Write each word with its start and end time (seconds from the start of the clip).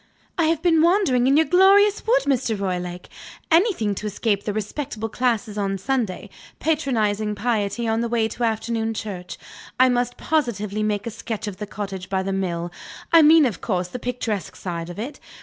"I 0.35 0.45
have 0.45 0.63
been 0.63 0.81
wandering 0.81 1.27
in 1.27 1.37
your 1.37 1.45
glorious 1.45 2.07
wood, 2.07 2.21
Mr. 2.23 2.59
Roylake. 2.59 3.07
Anything 3.51 3.93
to 3.93 4.07
escape 4.07 4.45
the 4.45 4.51
respectable 4.51 5.09
classes 5.09 5.59
on 5.59 5.77
Sunday, 5.77 6.31
patronizing 6.59 7.35
piety 7.35 7.87
on 7.87 8.01
the 8.01 8.07
way 8.09 8.27
to 8.29 8.43
afternoon 8.43 8.95
church. 8.95 9.37
I 9.79 9.89
must 9.89 10.17
positively 10.17 10.81
make 10.81 11.05
a 11.05 11.11
sketch 11.11 11.45
of 11.45 11.57
the 11.57 11.67
cottage 11.67 12.09
by 12.09 12.23
the 12.23 12.33
mill 12.33 12.71
I 13.13 13.21
mean, 13.21 13.45
of 13.45 13.61
course, 13.61 13.89
the 13.89 13.99
picturesque 13.99 14.55
side 14.55 14.89
of 14.89 14.97
it. 14.97 15.19